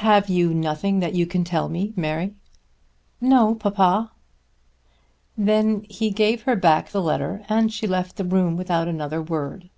[0.00, 2.32] "Have you nothing that you can tell me, Mary?"
[3.20, 4.12] "No, papa."
[5.36, 9.68] Then he gave her back the letter and she left the room without another word.